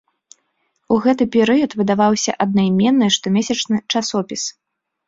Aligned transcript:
У 0.95 0.97
гэты 1.03 1.27
перыяд 1.35 1.71
выдаваўся 1.83 2.35
аднайменны 2.47 3.13
штомесячны 3.19 3.77
часопіс. 3.93 4.43